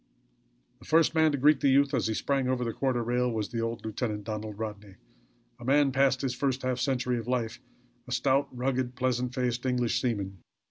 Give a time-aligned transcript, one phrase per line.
[0.79, 3.49] The first man to greet the youth as he sprang over the quarter rail, was
[3.49, 4.95] the old lieutenant, Donald Rodney,
[5.59, 7.61] a man past his first half century of life;
[8.07, 10.39] a stout, rugged, pleasant faced English seaman.